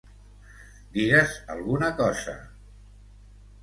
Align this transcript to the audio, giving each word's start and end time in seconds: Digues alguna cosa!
Digues 0.95 1.37
alguna 1.59 1.93
cosa! 2.03 2.39